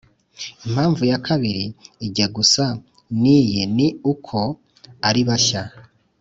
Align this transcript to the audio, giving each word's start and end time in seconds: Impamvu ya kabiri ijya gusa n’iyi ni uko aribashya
Impamvu 0.65 1.01
ya 1.11 1.17
kabiri 1.27 1.65
ijya 2.05 2.27
gusa 2.35 2.65
n’iyi 3.21 3.61
ni 3.75 3.87
uko 4.11 4.37
aribashya 5.07 5.63